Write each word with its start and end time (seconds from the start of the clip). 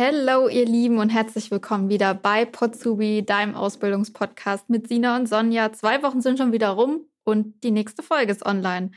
Hello, 0.00 0.46
ihr 0.46 0.64
Lieben, 0.64 0.98
und 0.98 1.08
herzlich 1.08 1.50
willkommen 1.50 1.88
wieder 1.88 2.14
bei 2.14 2.44
Potsubi, 2.44 3.24
deinem 3.26 3.56
Ausbildungspodcast 3.56 4.70
mit 4.70 4.86
Sina 4.86 5.16
und 5.16 5.28
Sonja. 5.28 5.72
Zwei 5.72 6.04
Wochen 6.04 6.20
sind 6.20 6.38
schon 6.38 6.52
wieder 6.52 6.68
rum 6.68 7.00
und 7.24 7.64
die 7.64 7.72
nächste 7.72 8.04
Folge 8.04 8.30
ist 8.30 8.46
online. 8.46 8.92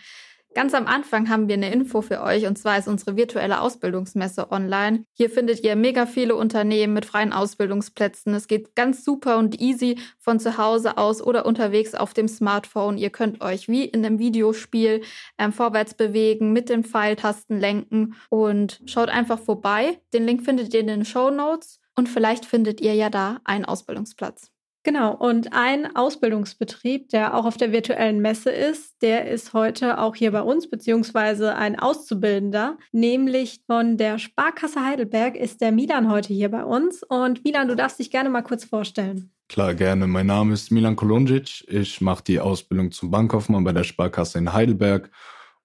Ganz 0.53 0.73
am 0.73 0.85
Anfang 0.85 1.29
haben 1.29 1.47
wir 1.47 1.55
eine 1.55 1.71
Info 1.71 2.01
für 2.01 2.21
euch 2.21 2.45
und 2.45 2.57
zwar 2.57 2.77
ist 2.77 2.89
unsere 2.89 3.15
virtuelle 3.15 3.61
Ausbildungsmesse 3.61 4.51
online. 4.51 5.05
Hier 5.13 5.29
findet 5.29 5.63
ihr 5.63 5.77
mega 5.77 6.05
viele 6.05 6.35
Unternehmen 6.35 6.93
mit 6.93 7.05
freien 7.05 7.31
Ausbildungsplätzen. 7.31 8.33
Es 8.33 8.47
geht 8.47 8.75
ganz 8.75 9.05
super 9.05 9.37
und 9.37 9.61
easy 9.61 9.97
von 10.19 10.41
zu 10.41 10.57
Hause 10.57 10.97
aus 10.97 11.21
oder 11.21 11.45
unterwegs 11.45 11.95
auf 11.95 12.13
dem 12.13 12.27
Smartphone. 12.27 12.97
Ihr 12.97 13.11
könnt 13.11 13.39
euch 13.39 13.69
wie 13.69 13.85
in 13.85 14.05
einem 14.05 14.19
Videospiel 14.19 15.03
ähm, 15.37 15.53
vorwärts 15.53 15.93
bewegen, 15.93 16.51
mit 16.51 16.67
den 16.67 16.83
Pfeiltasten 16.83 17.57
lenken 17.57 18.15
und 18.29 18.81
schaut 18.87 19.07
einfach 19.07 19.39
vorbei. 19.39 20.01
Den 20.13 20.25
Link 20.25 20.43
findet 20.43 20.73
ihr 20.73 20.81
in 20.81 20.87
den 20.87 21.05
Show 21.05 21.31
Notes 21.31 21.79
und 21.95 22.09
vielleicht 22.09 22.45
findet 22.45 22.81
ihr 22.81 22.93
ja 22.93 23.09
da 23.09 23.39
einen 23.45 23.63
Ausbildungsplatz. 23.63 24.50
Genau, 24.83 25.13
und 25.13 25.53
ein 25.53 25.95
Ausbildungsbetrieb, 25.95 27.09
der 27.09 27.35
auch 27.35 27.45
auf 27.45 27.55
der 27.55 27.71
virtuellen 27.71 28.19
Messe 28.19 28.49
ist, 28.49 28.99
der 29.03 29.29
ist 29.29 29.53
heute 29.53 29.99
auch 29.99 30.15
hier 30.15 30.31
bei 30.31 30.41
uns, 30.41 30.69
beziehungsweise 30.69 31.55
ein 31.55 31.77
Auszubildender, 31.77 32.79
nämlich 32.91 33.61
von 33.67 33.97
der 33.97 34.17
Sparkasse 34.17 34.83
Heidelberg 34.83 35.35
ist 35.35 35.61
der 35.61 35.71
Milan 35.71 36.09
heute 36.09 36.33
hier 36.33 36.49
bei 36.49 36.65
uns. 36.65 37.03
Und 37.03 37.43
Milan, 37.43 37.67
du 37.67 37.75
darfst 37.75 37.99
dich 37.99 38.09
gerne 38.09 38.31
mal 38.31 38.41
kurz 38.41 38.65
vorstellen. 38.65 39.31
Klar, 39.49 39.75
gerne. 39.75 40.07
Mein 40.07 40.25
Name 40.25 40.53
ist 40.53 40.71
Milan 40.71 40.95
Kolundzic. 40.95 41.63
Ich 41.67 42.01
mache 42.01 42.23
die 42.23 42.39
Ausbildung 42.39 42.91
zum 42.91 43.11
Bankkaufmann 43.11 43.63
bei 43.63 43.73
der 43.73 43.83
Sparkasse 43.83 44.39
in 44.39 44.53
Heidelberg 44.53 45.11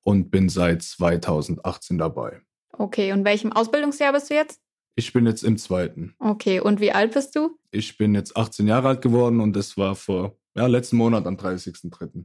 und 0.03 0.31
bin 0.31 0.51
seit 0.51 0.83
2018 0.83 1.97
dabei. 1.97 2.43
Okay, 2.73 3.13
und 3.13 3.25
welchem 3.25 3.53
Ausbildungsjahr 3.53 4.13
bist 4.13 4.29
du 4.29 4.35
jetzt? 4.35 4.61
Ich 4.97 5.13
bin 5.13 5.27
jetzt 5.27 5.45
im 5.45 5.59
zweiten. 5.59 6.15
Okay, 6.19 6.59
und 6.59 6.81
wie 6.81 6.91
alt 6.91 7.13
bist 7.13 7.37
du? 7.37 7.59
Ich 7.71 7.99
bin 7.99 8.15
jetzt 8.15 8.37
18 8.37 8.67
Jahre 8.67 8.89
alt 8.89 9.03
geworden 9.03 9.41
und 9.41 9.55
das 9.55 9.77
war 9.77 9.95
vor 9.95 10.37
ja, 10.57 10.67
letzten 10.67 10.97
Monat 10.97 11.27
am 11.27 11.37
30.03. 11.37 12.25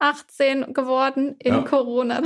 18 0.00 0.74
geworden 0.74 1.36
in 1.38 1.54
ja. 1.54 1.62
Corona. 1.62 2.20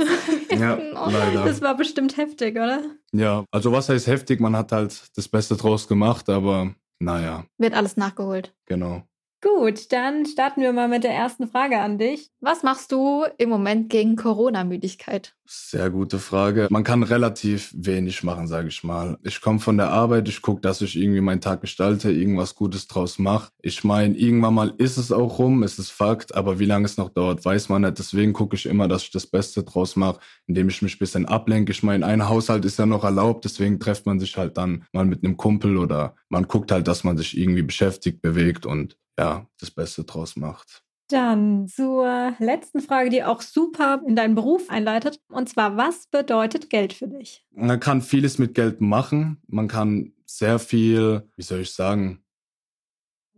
ja, 0.49 0.75
oh, 0.95 1.09
leider. 1.11 1.45
Das 1.45 1.61
war 1.61 1.77
bestimmt 1.77 2.17
heftig, 2.17 2.55
oder? 2.55 2.81
Ja, 3.11 3.45
also 3.51 3.71
was 3.71 3.87
heißt 3.87 4.07
heftig? 4.07 4.39
Man 4.39 4.55
hat 4.55 4.71
halt 4.71 5.15
das 5.15 5.27
Beste 5.27 5.55
draus 5.55 5.87
gemacht, 5.87 6.29
aber 6.29 6.73
naja. 6.97 7.45
Wird 7.59 7.75
alles 7.75 7.95
nachgeholt. 7.95 8.55
Genau. 8.65 9.03
Gut, 9.45 9.91
dann 9.91 10.25
starten 10.25 10.61
wir 10.61 10.73
mal 10.73 10.87
mit 10.87 11.03
der 11.03 11.13
ersten 11.13 11.47
Frage 11.47 11.77
an 11.79 11.99
dich. 11.99 12.31
Was 12.41 12.63
machst 12.63 12.91
du 12.91 13.25
im 13.37 13.49
Moment 13.49 13.91
gegen 13.91 14.15
Corona-Müdigkeit? 14.15 15.35
Sehr 15.45 15.91
gute 15.91 16.17
Frage. 16.17 16.67
Man 16.71 16.83
kann 16.83 17.03
relativ 17.03 17.71
wenig 17.77 18.23
machen, 18.23 18.47
sage 18.47 18.69
ich 18.69 18.83
mal. 18.83 19.19
Ich 19.21 19.41
komme 19.41 19.59
von 19.59 19.77
der 19.77 19.89
Arbeit, 19.89 20.27
ich 20.29 20.41
gucke, 20.41 20.61
dass 20.61 20.81
ich 20.81 20.95
irgendwie 20.95 21.21
meinen 21.21 21.41
Tag 21.41 21.61
gestalte, 21.61 22.11
irgendwas 22.11 22.55
Gutes 22.55 22.87
draus 22.87 23.19
mache. 23.19 23.51
Ich 23.61 23.83
meine, 23.83 24.17
irgendwann 24.17 24.55
mal 24.55 24.73
ist 24.79 24.97
es 24.97 25.11
auch 25.11 25.37
rum, 25.37 25.61
es 25.61 25.77
ist 25.77 25.91
Fakt, 25.91 26.33
aber 26.33 26.57
wie 26.57 26.65
lange 26.65 26.85
es 26.85 26.97
noch 26.97 27.09
dauert, 27.09 27.45
weiß 27.45 27.69
man 27.69 27.83
nicht. 27.83 27.99
Deswegen 27.99 28.33
gucke 28.33 28.55
ich 28.55 28.65
immer, 28.65 28.87
dass 28.87 29.03
ich 29.03 29.11
das 29.11 29.27
Beste 29.27 29.61
draus 29.61 29.95
mache, 29.95 30.19
indem 30.47 30.69
ich 30.69 30.81
mich 30.81 30.95
ein 30.95 30.99
bisschen 30.99 31.27
ablenke. 31.27 31.71
Ich 31.71 31.83
meine, 31.83 32.03
ein 32.07 32.27
Haushalt 32.27 32.65
ist 32.65 32.79
ja 32.79 32.87
noch 32.87 33.03
erlaubt, 33.03 33.45
deswegen 33.45 33.79
trefft 33.79 34.07
man 34.07 34.19
sich 34.19 34.35
halt 34.37 34.57
dann 34.57 34.85
mal 34.91 35.05
mit 35.05 35.23
einem 35.23 35.37
Kumpel 35.37 35.77
oder 35.77 36.15
man 36.29 36.47
guckt 36.47 36.71
halt, 36.71 36.87
dass 36.87 37.03
man 37.03 37.15
sich 37.15 37.37
irgendwie 37.37 37.61
beschäftigt, 37.61 38.23
bewegt 38.23 38.65
und 38.65 38.97
ja, 39.17 39.47
das 39.59 39.71
Beste 39.71 40.03
draus 40.03 40.35
macht. 40.35 40.83
Dann 41.09 41.67
zur 41.67 42.35
letzten 42.39 42.81
Frage, 42.81 43.11
die 43.11 43.23
auch 43.23 43.41
super 43.41 44.01
in 44.07 44.15
deinen 44.15 44.33
Beruf 44.33 44.69
einleitet. 44.69 45.19
Und 45.29 45.47
zwar, 45.47 45.77
was 45.77 46.07
bedeutet 46.07 46.71
Geld 46.71 46.93
für 46.93 47.07
dich? 47.07 47.45
Man 47.51 47.79
kann 47.79 48.01
vieles 48.01 48.39
mit 48.39 48.55
Geld 48.55 48.81
machen. 48.81 49.41
Man 49.47 49.67
kann 49.67 50.13
sehr 50.25 50.57
viel, 50.57 51.29
wie 51.35 51.43
soll 51.43 51.61
ich 51.61 51.71
sagen, 51.71 52.23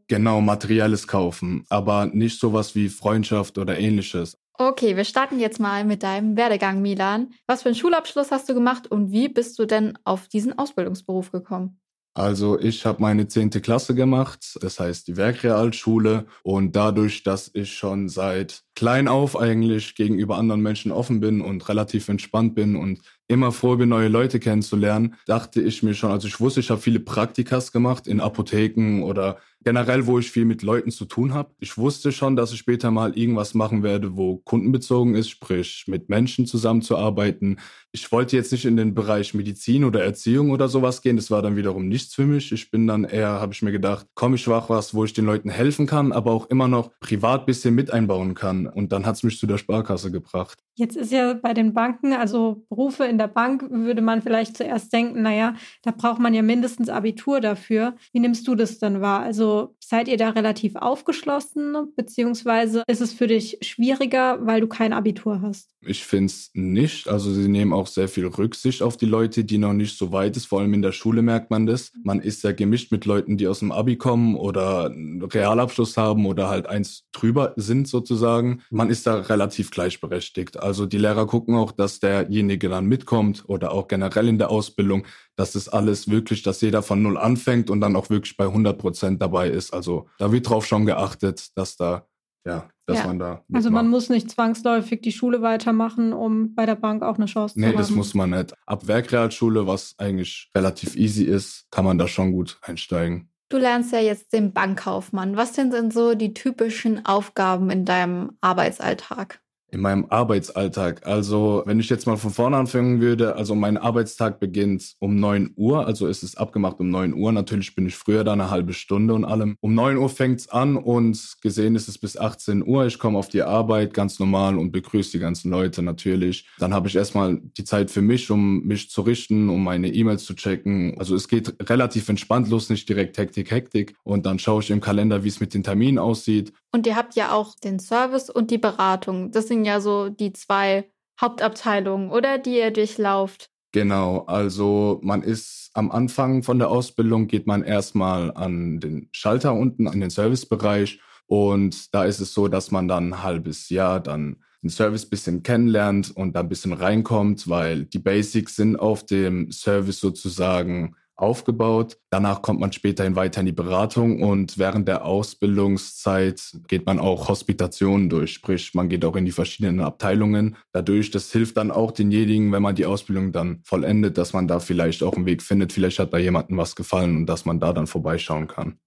genau 0.08 0.40
materielles 0.40 1.08
kaufen, 1.08 1.66
aber 1.70 2.06
nicht 2.06 2.40
sowas 2.40 2.74
wie 2.76 2.88
Freundschaft 2.88 3.58
oder 3.58 3.78
ähnliches. 3.78 4.38
Okay, 4.54 4.96
wir 4.96 5.04
starten 5.04 5.40
jetzt 5.40 5.60
mal 5.60 5.84
mit 5.84 6.02
deinem 6.02 6.36
Werdegang, 6.36 6.82
Milan. 6.82 7.34
Was 7.46 7.62
für 7.62 7.70
einen 7.70 7.76
Schulabschluss 7.76 8.32
hast 8.32 8.50
du 8.50 8.56
gemacht 8.56 8.88
und 8.88 9.12
wie 9.12 9.30
bist 9.30 9.60
du 9.60 9.66
denn 9.66 10.00
auf 10.04 10.28
diesen 10.28 10.58
Ausbildungsberuf 10.58 11.32
gekommen? 11.32 11.80
Also 12.18 12.60
ich 12.60 12.84
habe 12.88 13.00
meine 13.00 13.28
zehnte 13.28 13.62
Klasse 13.62 13.94
gemacht, 13.94 14.58
das 14.62 14.80
heißt 14.80 15.08
die 15.08 15.18
Werkrealschule. 15.18 16.26
Und 16.42 16.76
dadurch, 16.76 17.22
dass 17.22 17.52
ich 17.54 17.74
schon 17.74 18.10
seit 18.10 18.64
klein 18.74 19.08
auf 19.08 19.40
eigentlich 19.40 19.94
gegenüber 19.94 20.36
anderen 20.38 20.62
Menschen 20.62 20.92
offen 20.92 21.20
bin 21.20 21.42
und 21.42 21.70
relativ 21.70 22.10
entspannt 22.10 22.56
bin 22.56 22.76
und 22.76 23.02
immer 23.28 23.52
froh 23.52 23.76
bin, 23.76 23.90
neue 23.90 24.08
Leute 24.08 24.40
kennenzulernen, 24.40 25.14
dachte 25.28 25.62
ich 25.62 25.84
mir 25.84 25.94
schon, 25.94 26.10
also 26.10 26.28
ich 26.28 26.40
wusste, 26.40 26.60
ich 26.60 26.72
habe 26.72 26.82
viele 26.82 27.00
Praktikas 27.00 27.72
gemacht 27.72 28.08
in 28.08 28.20
Apotheken 28.20 29.04
oder 29.04 29.38
generell, 29.64 30.08
wo 30.08 30.20
ich 30.20 30.32
viel 30.32 30.46
mit 30.46 30.62
Leuten 30.62 30.92
zu 30.92 31.06
tun 31.06 31.34
habe. 31.34 31.52
Ich 31.60 31.78
wusste 31.78 32.12
schon, 32.12 32.36
dass 32.36 32.54
ich 32.54 32.60
später 32.60 32.92
mal 32.92 33.18
irgendwas 33.18 33.54
machen 33.54 33.84
werde, 33.84 34.16
wo 34.16 34.38
kundenbezogen 34.38 35.16
ist, 35.16 35.30
sprich 35.30 35.86
mit 35.88 36.10
Menschen 36.10 36.46
zusammenzuarbeiten. 36.46 37.60
Ich 37.92 38.12
wollte 38.12 38.36
jetzt 38.36 38.52
nicht 38.52 38.66
in 38.66 38.78
den 38.78 38.94
Bereich 38.94 39.34
Medizin 39.34 39.84
oder 39.84 40.04
Erziehung 40.04 40.52
oder 40.52 40.70
sowas 40.70 41.02
gehen. 41.02 41.16
Das 41.16 41.32
war 41.32 41.42
dann 41.42 41.56
wiederum 41.56 41.88
nichts 41.88 42.14
für 42.14 42.26
mich. 42.26 42.52
Ich 42.52 42.70
bin 42.70 42.86
dann 42.88 43.04
eher, 43.04 43.42
habe 43.42 43.54
ich 43.54 43.62
mir 43.62 43.72
gedacht, 43.72 44.08
komm, 44.14 44.36
ich 44.36 44.48
mach 44.48 44.70
was, 44.70 44.94
wo 44.94 45.04
ich 45.04 45.14
den 45.14 45.26
Leuten 45.26 45.50
helfen 45.50 45.88
kann, 45.88 46.12
aber 46.12 46.32
auch 46.32 46.50
immer 46.50 46.68
noch 46.68 46.92
privat 47.00 47.46
bisschen 47.46 47.74
mit 47.74 47.92
einbauen 47.92 48.36
kann. 48.36 48.68
Und 48.68 48.92
dann 48.92 49.06
hat 49.06 49.16
es 49.16 49.24
mich 49.24 49.40
zu 49.40 49.48
der 49.48 49.58
Sparkasse 49.58 50.12
gebracht. 50.12 50.60
Jetzt 50.76 50.96
ist 50.96 51.12
ja 51.12 51.34
bei 51.34 51.56
den 51.56 51.74
Banken, 51.74 52.14
also 52.14 52.64
Berufe 52.70 53.06
in 53.06 53.18
der 53.18 53.28
Bank, 53.28 53.66
würde 53.72 54.04
man 54.04 54.22
vielleicht 54.22 54.56
zuerst 54.58 54.94
denken, 54.94 55.24
naja, 55.24 55.56
da 55.82 55.90
braucht 55.90 56.20
man 56.20 56.36
ja 56.36 56.44
mindestens 56.44 56.90
Abitur 56.90 57.42
dafür. 57.42 57.96
Wie 58.14 58.20
nimmst 58.20 58.48
du 58.48 58.54
das 58.54 58.78
denn 58.78 59.02
wahr? 59.02 59.22
Also 59.22 59.47
so 59.48 59.77
seid 59.88 60.10
ihr 60.10 60.18
da 60.18 60.32
relativ 60.32 60.76
aufgeschlossen, 60.76 61.94
beziehungsweise 61.96 62.84
ist 62.88 63.00
es 63.00 63.14
für 63.14 63.28
dich 63.28 63.60
schwieriger, 63.62 64.46
weil 64.46 64.60
du 64.60 64.68
kein 64.68 64.92
Abitur 64.92 65.42
hast? 65.42 65.70
Ich 65.82 66.04
finde 66.04 66.26
es 66.26 66.50
nicht. 66.54 67.08
Also 67.08 67.32
sie 67.32 67.48
nehmen 67.48 67.72
auch 67.72 67.88
sehr 67.88 68.10
viel 68.10 68.28
Rücksicht 68.28 68.82
auf 68.82 68.98
die 68.98 69.06
Leute, 69.06 69.46
die 69.46 69.58
noch 69.58 69.72
nicht 69.72 69.98
so 69.98 70.12
weit 70.12 70.36
ist. 70.36 70.48
Vor 70.48 70.60
allem 70.60 70.74
in 70.74 70.82
der 70.82 70.92
Schule 70.92 71.22
merkt 71.22 71.52
man 71.52 71.66
das. 71.66 71.94
Man 72.04 72.20
ist 72.20 72.44
ja 72.44 72.52
gemischt 72.52 72.92
mit 72.92 73.06
Leuten, 73.06 73.38
die 73.38 73.48
aus 73.48 73.60
dem 73.60 73.72
Abi 73.72 73.96
kommen 73.96 74.36
oder 74.36 74.88
einen 74.88 75.22
Realabschluss 75.22 75.96
haben 75.96 76.26
oder 76.26 76.50
halt 76.50 76.68
eins 76.68 77.06
drüber 77.14 77.54
sind 77.56 77.88
sozusagen. 77.88 78.64
Man 78.70 78.90
ist 78.90 79.08
da 79.08 79.16
relativ 79.16 79.72
gleichberechtigt. 79.72 80.60
Also 80.60 80.86
die 80.86 80.98
Lehrer 80.98 81.28
gucken 81.28 81.56
auch, 81.56 81.72
dass 81.72 82.02
derjenige 82.02 82.68
dann 82.68 82.88
mitkommt 82.88 83.46
oder 83.48 83.72
auch 83.72 83.88
generell 83.88 84.28
in 84.28 84.38
der 84.38 84.52
Ausbildung, 84.52 85.06
dass 85.38 85.54
das 85.54 85.70
alles 85.70 86.10
wirklich, 86.10 86.42
dass 86.42 86.62
jeder 86.62 86.82
von 86.82 87.02
null 87.02 87.18
anfängt 87.18 87.70
und 87.70 87.80
dann 87.80 87.96
auch 87.96 88.10
wirklich 88.10 88.36
bei 88.36 88.46
100 88.46 88.78
Prozent 88.78 89.22
dabei 89.22 89.50
ist. 89.50 89.74
Also 89.78 90.10
da 90.20 90.32
wird 90.32 90.50
drauf 90.50 90.66
schon 90.66 90.86
geachtet, 90.86 91.50
dass 91.56 91.78
da 91.78 92.06
ja, 92.48 92.70
dass 92.86 93.00
ja. 93.00 93.08
man 93.08 93.20
da. 93.20 93.30
Mitmacht. 93.32 93.56
Also 93.56 93.72
man 93.72 93.90
muss 93.90 94.10
nicht 94.10 94.32
zwangsläufig 94.32 95.02
die 95.02 95.12
Schule 95.12 95.42
weitermachen, 95.42 96.14
um 96.14 96.56
bei 96.56 96.66
der 96.66 96.76
Bank 96.76 97.04
auch 97.04 97.16
eine 97.16 97.26
Chance 97.26 97.60
nee, 97.60 97.64
zu 97.64 97.68
haben. 97.68 97.76
Nee, 97.76 97.78
das 97.78 97.92
muss 97.92 98.14
man 98.14 98.30
nicht. 98.30 98.54
Ab 98.66 98.88
Werkrealschule, 98.88 99.68
was 99.68 99.96
eigentlich 99.98 100.50
relativ 100.56 100.96
easy 100.96 101.24
ist, 101.24 101.68
kann 101.72 101.84
man 101.84 101.98
da 101.98 102.08
schon 102.08 102.32
gut 102.32 102.58
einsteigen. 102.62 103.30
Du 103.50 103.58
lernst 103.58 103.94
ja 103.94 104.00
jetzt 104.00 104.34
den 104.34 104.54
Bankkaufmann. 104.54 105.38
Was 105.38 105.56
sind 105.56 105.74
denn 105.74 105.92
so 105.92 106.16
die 106.16 106.34
typischen 106.34 107.06
Aufgaben 107.06 107.70
in 107.70 107.86
deinem 107.86 108.38
Arbeitsalltag? 108.42 109.42
In 109.70 109.82
meinem 109.82 110.06
Arbeitsalltag. 110.10 111.06
Also, 111.06 111.64
wenn 111.66 111.80
ich 111.80 111.90
jetzt 111.90 112.08
mal 112.08 112.18
von 112.18 112.32
vorne 112.32 112.58
anfangen 112.58 113.02
würde, 113.02 113.36
also 113.36 113.54
mein 113.56 113.78
Arbeitstag 113.78 114.40
beginnt 114.40 114.96
um 115.00 115.20
neun 115.20 115.52
Uhr, 115.56 115.86
also 115.86 116.08
ist 116.08 116.24
es 116.24 116.38
abgemacht 116.38 116.80
um 116.80 116.90
neun 116.90 117.14
Uhr. 117.14 117.32
Natürlich 117.32 117.76
bin 117.76 117.86
ich 117.86 117.96
früher 117.96 118.24
da 118.24 118.34
eine 118.34 118.50
halbe 118.50 118.74
Stunde 118.74 119.14
und 119.14 119.26
allem. 119.26 119.58
Um 119.60 119.76
neun 119.76 119.98
Uhr 119.98 120.10
fängt's 120.10 120.48
an 120.48 120.78
und 120.78 121.38
gesehen 121.42 121.76
ist 121.76 121.88
es 121.88 121.98
bis 121.98 122.18
18 122.18 122.66
Uhr. 122.66 122.86
Ich 122.86 122.98
komme 122.98 123.18
auf 123.18 123.28
die 123.28 123.44
Arbeit 123.44 123.94
ganz 123.94 124.20
normal 124.20 124.58
und 124.58 124.72
begrüße 124.72 125.12
die 125.12 125.20
ganzen 125.20 125.52
Leute 125.52 125.82
natürlich. 125.82 126.48
Dann 126.60 126.74
habe 126.74 126.88
ich 126.88 126.96
erstmal 126.96 127.40
die 127.58 127.64
Zeit 127.64 127.92
für 127.92 128.02
mich, 128.02 128.32
um 128.32 128.64
mich 128.64 128.90
zu 128.90 129.02
richten, 129.02 129.50
um 129.50 129.64
meine 129.64 129.94
E-Mails 129.94 130.24
zu 130.24 130.34
checken. 130.34 130.96
Also 130.98 131.16
es 131.16 131.28
geht 131.28 131.56
relativ 131.70 132.08
entspannt 132.08 132.50
los, 132.50 132.70
nicht 132.70 132.88
direkt 132.88 133.18
Hektik, 133.18 133.52
Hektik. 133.52 133.96
Und 134.04 134.26
dann 134.26 134.40
schaue 134.40 134.62
ich 134.62 134.70
im 134.70 134.82
Kalender, 134.82 135.24
wie 135.24 135.30
es 135.30 135.40
mit 135.40 135.54
den 135.54 135.64
Terminen 135.64 136.00
aussieht. 136.00 136.54
Und 136.72 136.86
ihr 136.86 136.96
habt 136.96 137.16
ja 137.16 137.32
auch 137.32 137.56
den 137.56 137.80
Service 137.80 138.30
und 138.30 138.52
die 138.52 138.58
Beratung. 138.58 139.32
Das 139.32 139.48
sind 139.48 139.57
ja 139.66 139.80
so 139.82 140.10
die 140.10 140.34
zwei 140.34 140.92
Hauptabteilungen, 141.20 142.12
oder 142.12 142.38
die 142.38 142.58
ihr 142.58 142.72
durchlauft. 142.72 143.50
Genau, 143.72 144.20
also 144.28 145.00
man 145.04 145.24
ist 145.24 145.72
am 145.74 145.92
Anfang 145.92 146.44
von 146.44 146.58
der 146.60 146.70
Ausbildung, 146.70 147.28
geht 147.28 147.48
man 147.48 147.64
erstmal 147.64 148.32
an 148.34 148.80
den 148.80 149.10
Schalter 149.12 149.54
unten, 149.54 149.88
an 149.88 150.00
den 150.00 150.10
Servicebereich. 150.10 151.00
Und 151.26 151.94
da 151.94 152.06
ist 152.06 152.20
es 152.20 152.34
so, 152.34 152.48
dass 152.48 152.72
man 152.72 152.88
dann 152.88 153.10
ein 153.10 153.24
halbes 153.24 153.70
Jahr 153.70 154.00
dann 154.00 154.38
den 154.64 154.70
Service 154.70 155.08
bisschen 155.08 155.44
kennenlernt 155.44 156.16
und 156.16 156.36
da 156.36 156.40
ein 156.40 156.50
bisschen 156.50 156.74
reinkommt, 156.74 157.48
weil 157.50 157.86
die 157.86 158.00
Basics 158.00 158.56
sind 158.56 158.78
auf 158.78 159.06
dem 159.06 159.52
Service 159.52 160.00
sozusagen 160.00 160.96
aufgebaut. 161.18 161.98
Danach 162.10 162.42
kommt 162.42 162.60
man 162.60 162.72
späterhin 162.72 163.16
weiter 163.16 163.42
in 163.42 163.48
die 163.48 163.52
Beratung 163.52 164.22
und 164.24 164.58
während 164.58 164.88
der 164.88 165.06
Ausbildungszeit 165.06 166.58
geht 166.68 166.86
man 166.86 167.00
auch 167.00 167.28
Hospitationen 167.28 168.10
durch, 168.10 168.34
sprich 168.34 168.74
man 168.74 168.88
geht 168.88 169.04
auch 169.04 169.16
in 169.16 169.26
die 169.26 169.32
verschiedenen 169.32 169.82
Abteilungen. 169.82 170.56
Dadurch, 170.72 171.12
das 171.12 171.32
hilft 171.32 171.58
dann 171.58 171.72
auch 171.72 171.92
denjenigen, 171.92 172.52
wenn 172.52 172.62
man 172.62 172.76
die 172.76 172.86
Ausbildung 172.86 173.32
dann 173.32 173.62
vollendet, 173.64 174.18
dass 174.18 174.34
man 174.34 174.48
da 174.48 174.60
vielleicht 174.60 175.04
auch 175.04 175.16
einen 175.16 175.26
Weg 175.26 175.42
findet. 175.42 175.74
Vielleicht 175.74 176.00
hat 176.00 176.12
bei 176.12 176.20
jemandem 176.20 176.58
was 176.58 176.76
gefallen 176.76 177.18
und 177.18 177.26
dass 177.26 177.46
man 177.46 177.60
da 177.60 177.74
dann 177.74 177.88
vorbeischauen 177.88 178.48
kann. 178.48 178.78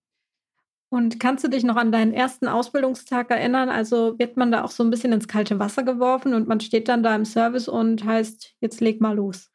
Und 0.92 1.20
kannst 1.20 1.44
du 1.44 1.48
dich 1.48 1.62
noch 1.62 1.76
an 1.76 1.92
deinen 1.92 2.12
ersten 2.12 2.48
Ausbildungstag 2.48 3.30
erinnern? 3.30 3.68
Also 3.68 4.18
wird 4.18 4.36
man 4.36 4.50
da 4.50 4.64
auch 4.64 4.72
so 4.72 4.82
ein 4.82 4.90
bisschen 4.90 5.12
ins 5.12 5.28
kalte 5.28 5.60
Wasser 5.60 5.84
geworfen 5.84 6.34
und 6.34 6.48
man 6.48 6.58
steht 6.58 6.88
dann 6.88 7.04
da 7.04 7.14
im 7.14 7.24
Service 7.24 7.68
und 7.68 8.04
heißt, 8.04 8.54
jetzt 8.60 8.80
leg 8.80 9.00
mal 9.00 9.14
los. 9.14 9.50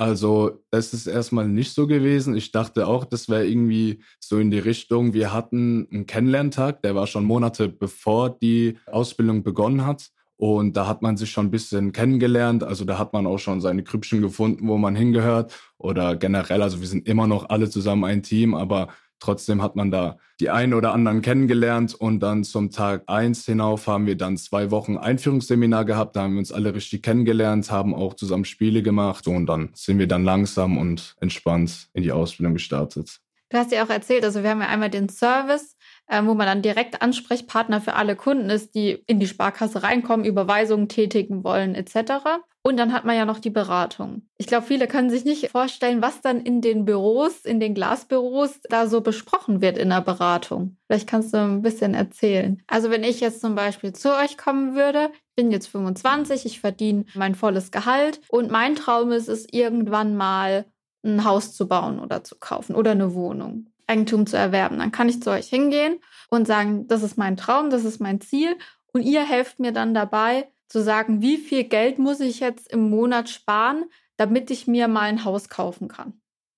Also 0.00 0.64
es 0.70 0.94
ist 0.94 1.06
erstmal 1.06 1.46
nicht 1.46 1.74
so 1.74 1.86
gewesen. 1.86 2.34
Ich 2.34 2.52
dachte 2.52 2.86
auch, 2.86 3.04
das 3.04 3.28
wäre 3.28 3.46
irgendwie 3.46 4.02
so 4.18 4.38
in 4.38 4.50
die 4.50 4.58
Richtung. 4.58 5.12
Wir 5.12 5.30
hatten 5.30 5.88
einen 5.92 6.06
Kennenlerntag, 6.06 6.80
der 6.80 6.94
war 6.94 7.06
schon 7.06 7.26
Monate 7.26 7.68
bevor 7.68 8.30
die 8.30 8.78
Ausbildung 8.86 9.42
begonnen 9.42 9.84
hat. 9.84 10.08
Und 10.38 10.74
da 10.74 10.86
hat 10.86 11.02
man 11.02 11.18
sich 11.18 11.30
schon 11.30 11.48
ein 11.48 11.50
bisschen 11.50 11.92
kennengelernt. 11.92 12.64
Also 12.64 12.86
da 12.86 12.96
hat 12.96 13.12
man 13.12 13.26
auch 13.26 13.36
schon 13.36 13.60
seine 13.60 13.84
Krüppchen 13.84 14.22
gefunden, 14.22 14.68
wo 14.68 14.78
man 14.78 14.96
hingehört. 14.96 15.52
Oder 15.76 16.16
generell, 16.16 16.62
also 16.62 16.80
wir 16.80 16.88
sind 16.88 17.06
immer 17.06 17.26
noch 17.26 17.50
alle 17.50 17.68
zusammen 17.68 18.04
ein 18.04 18.22
Team, 18.22 18.54
aber 18.54 18.88
Trotzdem 19.20 19.62
hat 19.62 19.76
man 19.76 19.90
da 19.90 20.16
die 20.40 20.50
einen 20.50 20.74
oder 20.74 20.92
anderen 20.92 21.20
kennengelernt 21.20 21.94
und 21.94 22.20
dann 22.20 22.42
zum 22.42 22.70
Tag 22.70 23.04
eins 23.06 23.44
hinauf 23.44 23.86
haben 23.86 24.06
wir 24.06 24.16
dann 24.16 24.38
zwei 24.38 24.70
Wochen 24.70 24.96
Einführungsseminar 24.96 25.84
gehabt. 25.84 26.16
Da 26.16 26.22
haben 26.22 26.32
wir 26.32 26.38
uns 26.38 26.52
alle 26.52 26.74
richtig 26.74 27.02
kennengelernt, 27.02 27.70
haben 27.70 27.94
auch 27.94 28.14
zusammen 28.14 28.46
Spiele 28.46 28.82
gemacht 28.82 29.28
und 29.28 29.46
dann 29.46 29.70
sind 29.74 29.98
wir 29.98 30.08
dann 30.08 30.24
langsam 30.24 30.78
und 30.78 31.14
entspannt 31.20 31.88
in 31.92 32.02
die 32.02 32.12
Ausbildung 32.12 32.54
gestartet. 32.54 33.20
Du 33.50 33.58
hast 33.58 33.72
ja 33.72 33.84
auch 33.84 33.90
erzählt, 33.90 34.24
also 34.24 34.42
wir 34.44 34.50
haben 34.50 34.60
ja 34.60 34.68
einmal 34.68 34.90
den 34.90 35.08
Service, 35.08 35.76
äh, 36.10 36.22
wo 36.24 36.34
man 36.34 36.46
dann 36.46 36.62
direkt 36.62 37.00
Ansprechpartner 37.00 37.80
für 37.80 37.94
alle 37.94 38.16
Kunden 38.16 38.50
ist, 38.50 38.74
die 38.74 39.02
in 39.06 39.20
die 39.20 39.28
Sparkasse 39.28 39.82
reinkommen, 39.82 40.26
Überweisungen 40.26 40.88
tätigen 40.88 41.44
wollen 41.44 41.74
etc. 41.74 42.42
Und 42.62 42.76
dann 42.76 42.92
hat 42.92 43.06
man 43.06 43.16
ja 43.16 43.24
noch 43.24 43.38
die 43.38 43.50
Beratung. 43.50 44.22
Ich 44.36 44.46
glaube, 44.46 44.66
viele 44.66 44.86
können 44.86 45.08
sich 45.08 45.24
nicht 45.24 45.48
vorstellen, 45.50 46.02
was 46.02 46.20
dann 46.20 46.40
in 46.40 46.60
den 46.60 46.84
Büros, 46.84 47.44
in 47.46 47.58
den 47.58 47.74
Glasbüros 47.74 48.60
da 48.68 48.86
so 48.86 49.00
besprochen 49.00 49.62
wird 49.62 49.78
in 49.78 49.88
der 49.88 50.02
Beratung. 50.02 50.76
Vielleicht 50.86 51.08
kannst 51.08 51.32
du 51.32 51.38
ein 51.38 51.62
bisschen 51.62 51.94
erzählen. 51.94 52.60
Also 52.66 52.90
wenn 52.90 53.04
ich 53.04 53.20
jetzt 53.20 53.40
zum 53.40 53.54
Beispiel 53.54 53.94
zu 53.94 54.14
euch 54.14 54.36
kommen 54.36 54.74
würde, 54.74 55.10
bin 55.36 55.50
jetzt 55.50 55.68
25, 55.68 56.44
ich 56.44 56.60
verdiene 56.60 57.06
mein 57.14 57.34
volles 57.34 57.70
Gehalt 57.70 58.20
und 58.28 58.50
mein 58.50 58.74
Traum 58.74 59.10
ist 59.12 59.28
es, 59.28 59.46
irgendwann 59.50 60.16
mal 60.16 60.66
ein 61.02 61.24
Haus 61.24 61.54
zu 61.54 61.66
bauen 61.66 61.98
oder 61.98 62.24
zu 62.24 62.36
kaufen 62.38 62.74
oder 62.74 62.90
eine 62.90 63.14
Wohnung, 63.14 63.69
Eigentum 63.90 64.26
zu 64.26 64.36
erwerben. 64.36 64.78
Dann 64.78 64.92
kann 64.92 65.08
ich 65.08 65.22
zu 65.22 65.30
euch 65.30 65.48
hingehen 65.48 65.98
und 66.30 66.46
sagen, 66.46 66.86
das 66.86 67.02
ist 67.02 67.18
mein 67.18 67.36
Traum, 67.36 67.70
das 67.70 67.84
ist 67.84 68.00
mein 68.00 68.20
Ziel 68.20 68.56
und 68.92 69.02
ihr 69.02 69.24
helft 69.24 69.58
mir 69.58 69.72
dann 69.72 69.94
dabei, 69.94 70.48
zu 70.68 70.82
sagen, 70.82 71.20
wie 71.20 71.36
viel 71.36 71.64
Geld 71.64 71.98
muss 71.98 72.20
ich 72.20 72.40
jetzt 72.40 72.72
im 72.72 72.88
Monat 72.90 73.28
sparen, 73.28 73.84
damit 74.16 74.50
ich 74.50 74.66
mir 74.66 74.86
mal 74.86 75.02
ein 75.02 75.24
Haus 75.24 75.48
kaufen 75.48 75.88
kann. 75.88 76.14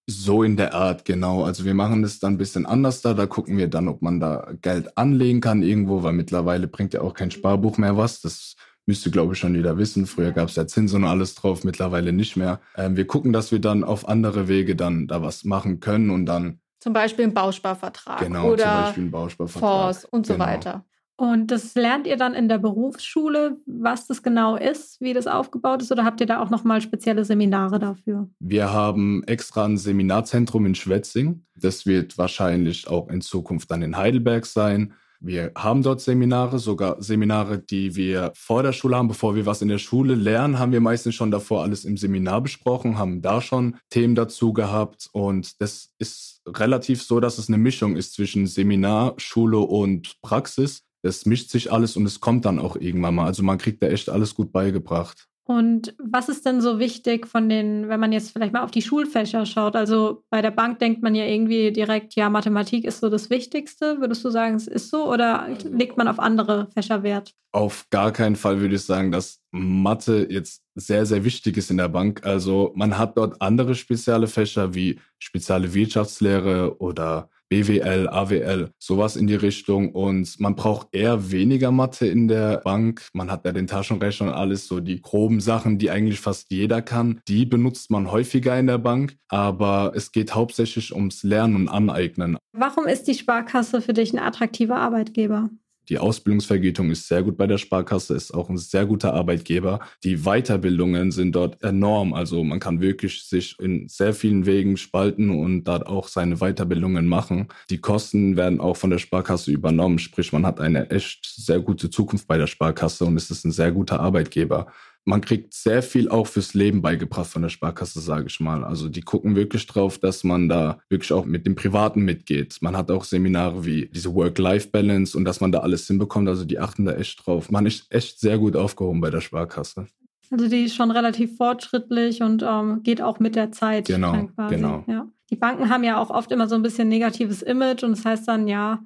So 0.06 0.42
in 0.42 0.56
der 0.56 0.74
Art, 0.74 1.04
genau. 1.04 1.44
Also 1.44 1.64
wir 1.64 1.74
machen 1.74 2.02
das 2.02 2.18
dann 2.18 2.34
ein 2.34 2.38
bisschen 2.38 2.66
anders 2.66 3.00
da. 3.00 3.14
Da 3.14 3.26
gucken 3.26 3.56
wir 3.56 3.68
dann, 3.68 3.88
ob 3.88 4.02
man 4.02 4.20
da 4.20 4.52
Geld 4.60 4.98
anlegen 4.98 5.40
kann 5.40 5.62
irgendwo, 5.62 6.02
weil 6.02 6.12
mittlerweile 6.12 6.66
bringt 6.66 6.92
ja 6.92 7.00
auch 7.00 7.14
kein 7.14 7.30
Sparbuch 7.30 7.78
mehr 7.78 7.96
was. 7.96 8.20
Das 8.20 8.56
müsste, 8.84 9.10
glaube 9.10 9.32
ich, 9.32 9.38
schon 9.38 9.54
jeder 9.54 9.78
wissen. 9.78 10.06
Früher 10.06 10.32
gab 10.32 10.48
es 10.48 10.56
ja 10.56 10.66
Zinsen 10.66 11.04
und 11.04 11.08
alles 11.08 11.34
drauf, 11.36 11.64
mittlerweile 11.64 12.12
nicht 12.12 12.36
mehr. 12.36 12.60
Ähm, 12.76 12.96
wir 12.96 13.06
gucken, 13.06 13.32
dass 13.32 13.52
wir 13.52 13.60
dann 13.60 13.84
auf 13.84 14.08
andere 14.08 14.48
Wege 14.48 14.76
dann 14.76 15.06
da 15.06 15.22
was 15.22 15.44
machen 15.44 15.80
können 15.80 16.10
und 16.10 16.26
dann. 16.26 16.58
Zum 16.82 16.92
Beispiel 16.92 17.26
einen 17.26 17.34
Bausparvertrag. 17.34 18.18
Genau, 18.18 18.50
oder 18.50 18.64
zum 18.64 18.82
Beispiel 18.82 19.02
einen 19.04 19.10
Bausparvertrag. 19.12 19.94
Fonds 19.94 20.04
und 20.06 20.26
so 20.26 20.32
genau. 20.32 20.46
weiter. 20.46 20.84
Und 21.14 21.52
das 21.52 21.76
lernt 21.76 22.08
ihr 22.08 22.16
dann 22.16 22.34
in 22.34 22.48
der 22.48 22.58
Berufsschule, 22.58 23.58
was 23.66 24.08
das 24.08 24.24
genau 24.24 24.56
ist, 24.56 25.00
wie 25.00 25.12
das 25.12 25.28
aufgebaut 25.28 25.80
ist, 25.80 25.92
oder 25.92 26.04
habt 26.04 26.20
ihr 26.20 26.26
da 26.26 26.42
auch 26.42 26.50
nochmal 26.50 26.80
spezielle 26.80 27.24
Seminare 27.24 27.78
dafür? 27.78 28.28
Wir 28.40 28.72
haben 28.72 29.22
extra 29.28 29.64
ein 29.64 29.76
Seminarzentrum 29.76 30.66
in 30.66 30.74
Schwetzing. 30.74 31.44
Das 31.54 31.86
wird 31.86 32.18
wahrscheinlich 32.18 32.88
auch 32.88 33.08
in 33.10 33.20
Zukunft 33.20 33.70
dann 33.70 33.82
in 33.82 33.96
Heidelberg 33.96 34.44
sein. 34.44 34.94
Wir 35.24 35.52
haben 35.56 35.82
dort 35.82 36.00
Seminare, 36.00 36.58
sogar 36.58 37.00
Seminare, 37.00 37.58
die 37.60 37.94
wir 37.94 38.32
vor 38.34 38.64
der 38.64 38.72
Schule 38.72 38.96
haben. 38.96 39.06
Bevor 39.06 39.36
wir 39.36 39.46
was 39.46 39.62
in 39.62 39.68
der 39.68 39.78
Schule 39.78 40.16
lernen, 40.16 40.58
haben 40.58 40.72
wir 40.72 40.80
meistens 40.80 41.14
schon 41.14 41.30
davor 41.30 41.62
alles 41.62 41.84
im 41.84 41.96
Seminar 41.96 42.40
besprochen, 42.40 42.98
haben 42.98 43.22
da 43.22 43.40
schon 43.40 43.76
Themen 43.88 44.16
dazu 44.16 44.52
gehabt. 44.52 45.08
Und 45.12 45.60
das 45.60 45.90
ist 45.98 46.42
relativ 46.46 47.02
so, 47.02 47.20
dass 47.20 47.38
es 47.38 47.48
eine 47.48 47.58
Mischung 47.58 47.94
ist 47.94 48.14
zwischen 48.14 48.48
Seminar, 48.48 49.14
Schule 49.18 49.58
und 49.58 50.20
Praxis 50.22 50.82
es 51.02 51.26
mischt 51.26 51.50
sich 51.50 51.72
alles 51.72 51.96
und 51.96 52.06
es 52.06 52.20
kommt 52.20 52.44
dann 52.44 52.58
auch 52.58 52.76
irgendwann 52.76 53.16
mal. 53.16 53.26
Also 53.26 53.42
man 53.42 53.58
kriegt 53.58 53.82
da 53.82 53.88
echt 53.88 54.08
alles 54.08 54.34
gut 54.34 54.52
beigebracht. 54.52 55.28
Und 55.44 55.94
was 55.98 56.28
ist 56.28 56.46
denn 56.46 56.60
so 56.60 56.78
wichtig 56.78 57.26
von 57.26 57.48
den, 57.48 57.88
wenn 57.88 57.98
man 57.98 58.12
jetzt 58.12 58.30
vielleicht 58.30 58.52
mal 58.52 58.62
auf 58.62 58.70
die 58.70 58.82
Schulfächer 58.82 59.44
schaut? 59.44 59.74
Also 59.74 60.22
bei 60.30 60.40
der 60.40 60.52
Bank 60.52 60.78
denkt 60.78 61.02
man 61.02 61.16
ja 61.16 61.24
irgendwie 61.24 61.72
direkt, 61.72 62.14
ja, 62.14 62.30
Mathematik 62.30 62.84
ist 62.84 63.00
so 63.00 63.08
das 63.08 63.28
Wichtigste. 63.28 64.00
Würdest 64.00 64.24
du 64.24 64.30
sagen, 64.30 64.54
es 64.54 64.68
ist 64.68 64.90
so 64.90 65.10
oder 65.10 65.48
legt 65.64 65.96
man 65.96 66.06
auf 66.06 66.20
andere 66.20 66.68
Fächer 66.72 67.02
Wert? 67.02 67.34
Auf 67.50 67.86
gar 67.90 68.12
keinen 68.12 68.36
Fall 68.36 68.60
würde 68.60 68.76
ich 68.76 68.84
sagen, 68.84 69.10
dass 69.10 69.40
Mathe 69.50 70.28
jetzt 70.30 70.62
sehr, 70.76 71.06
sehr 71.06 71.24
wichtig 71.24 71.56
ist 71.56 71.72
in 71.72 71.76
der 71.76 71.88
Bank. 71.88 72.24
Also 72.24 72.72
man 72.76 72.96
hat 72.96 73.18
dort 73.18 73.42
andere 73.42 73.74
spezielle 73.74 74.28
Fächer 74.28 74.74
wie 74.74 75.00
spezielle 75.18 75.74
Wirtschaftslehre 75.74 76.80
oder 76.80 77.28
BWL, 77.52 78.08
AWL, 78.08 78.70
sowas 78.78 79.14
in 79.14 79.26
die 79.26 79.34
Richtung. 79.34 79.92
Und 79.92 80.40
man 80.40 80.56
braucht 80.56 80.88
eher 80.92 81.30
weniger 81.30 81.70
Mathe 81.70 82.06
in 82.06 82.26
der 82.26 82.56
Bank. 82.56 83.10
Man 83.12 83.30
hat 83.30 83.44
ja 83.44 83.52
den 83.52 83.66
Taschenrechner 83.66 84.28
und 84.28 84.32
alles, 84.32 84.66
so 84.66 84.80
die 84.80 85.02
groben 85.02 85.38
Sachen, 85.38 85.76
die 85.76 85.90
eigentlich 85.90 86.18
fast 86.18 86.50
jeder 86.50 86.80
kann. 86.80 87.20
Die 87.28 87.44
benutzt 87.44 87.90
man 87.90 88.10
häufiger 88.10 88.58
in 88.58 88.68
der 88.68 88.78
Bank, 88.78 89.18
aber 89.28 89.92
es 89.94 90.12
geht 90.12 90.34
hauptsächlich 90.34 90.94
ums 90.94 91.24
Lernen 91.24 91.56
und 91.56 91.68
Aneignen. 91.68 92.38
Warum 92.52 92.86
ist 92.86 93.06
die 93.06 93.14
Sparkasse 93.14 93.82
für 93.82 93.92
dich 93.92 94.14
ein 94.14 94.18
attraktiver 94.18 94.76
Arbeitgeber? 94.76 95.50
Die 95.92 95.98
Ausbildungsvergütung 95.98 96.90
ist 96.90 97.06
sehr 97.06 97.22
gut 97.22 97.36
bei 97.36 97.46
der 97.46 97.58
Sparkasse, 97.58 98.14
ist 98.14 98.32
auch 98.32 98.48
ein 98.48 98.56
sehr 98.56 98.86
guter 98.86 99.12
Arbeitgeber. 99.12 99.80
Die 100.04 100.24
Weiterbildungen 100.24 101.10
sind 101.10 101.36
dort 101.36 101.62
enorm. 101.62 102.14
Also 102.14 102.42
man 102.44 102.60
kann 102.60 102.80
wirklich 102.80 103.24
sich 103.24 103.58
in 103.60 103.88
sehr 103.88 104.14
vielen 104.14 104.46
Wegen 104.46 104.78
spalten 104.78 105.28
und 105.28 105.64
dort 105.64 105.86
auch 105.86 106.08
seine 106.08 106.36
Weiterbildungen 106.36 107.06
machen. 107.06 107.48
Die 107.68 107.76
Kosten 107.76 108.38
werden 108.38 108.58
auch 108.58 108.78
von 108.78 108.88
der 108.88 108.96
Sparkasse 108.96 109.52
übernommen. 109.52 109.98
Sprich, 109.98 110.32
man 110.32 110.46
hat 110.46 110.60
eine 110.60 110.88
echt 110.88 111.26
sehr 111.26 111.60
gute 111.60 111.90
Zukunft 111.90 112.26
bei 112.26 112.38
der 112.38 112.46
Sparkasse 112.46 113.04
und 113.04 113.18
es 113.18 113.30
ist 113.30 113.44
ein 113.44 113.52
sehr 113.52 113.70
guter 113.70 114.00
Arbeitgeber 114.00 114.68
man 115.04 115.20
kriegt 115.20 115.54
sehr 115.54 115.82
viel 115.82 116.08
auch 116.08 116.26
fürs 116.26 116.54
Leben 116.54 116.80
beigebracht 116.80 117.26
von 117.28 117.42
der 117.42 117.48
Sparkasse, 117.48 118.00
sage 118.00 118.26
ich 118.28 118.38
mal. 118.40 118.64
Also 118.64 118.88
die 118.88 119.00
gucken 119.00 119.34
wirklich 119.34 119.66
drauf, 119.66 119.98
dass 119.98 120.22
man 120.22 120.48
da 120.48 120.78
wirklich 120.88 121.12
auch 121.12 121.24
mit 121.24 121.46
dem 121.46 121.54
Privaten 121.54 122.02
mitgeht. 122.02 122.58
Man 122.60 122.76
hat 122.76 122.90
auch 122.90 123.04
Seminare 123.04 123.64
wie 123.64 123.88
diese 123.92 124.14
Work-Life-Balance 124.14 125.16
und 125.16 125.24
dass 125.24 125.40
man 125.40 125.50
da 125.50 125.60
alles 125.60 125.86
hinbekommt. 125.86 126.28
Also 126.28 126.44
die 126.44 126.58
achten 126.58 126.84
da 126.84 126.92
echt 126.92 127.26
drauf. 127.26 127.50
Man 127.50 127.66
ist 127.66 127.92
echt 127.92 128.20
sehr 128.20 128.38
gut 128.38 128.56
aufgehoben 128.56 129.00
bei 129.00 129.10
der 129.10 129.20
Sparkasse. 129.20 129.86
Also 130.30 130.48
die 130.48 130.64
ist 130.64 130.74
schon 130.74 130.90
relativ 130.90 131.36
fortschrittlich 131.36 132.22
und 132.22 132.42
ähm, 132.42 132.82
geht 132.82 133.02
auch 133.02 133.18
mit 133.18 133.36
der 133.36 133.52
Zeit. 133.52 133.86
Genau, 133.86 134.28
genau. 134.48 134.84
Ja. 134.86 135.06
Die 135.30 135.36
Banken 135.36 135.68
haben 135.68 135.84
ja 135.84 135.98
auch 135.98 136.10
oft 136.10 136.30
immer 136.30 136.48
so 136.48 136.54
ein 136.54 136.62
bisschen 136.62 136.88
negatives 136.88 137.42
Image 137.42 137.82
und 137.82 137.92
das 137.92 138.04
heißt 138.04 138.28
dann, 138.28 138.48
ja, 138.48 138.82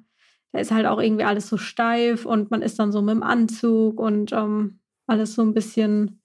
da 0.51 0.59
ist 0.59 0.71
halt 0.71 0.85
auch 0.85 0.99
irgendwie 0.99 1.23
alles 1.23 1.47
so 1.47 1.57
steif 1.57 2.25
und 2.25 2.51
man 2.51 2.61
ist 2.61 2.79
dann 2.79 2.91
so 2.91 3.01
mit 3.01 3.15
dem 3.15 3.23
Anzug 3.23 3.99
und 3.99 4.31
ähm, 4.33 4.79
alles 5.07 5.33
so 5.33 5.41
ein 5.41 5.53
bisschen, 5.53 6.21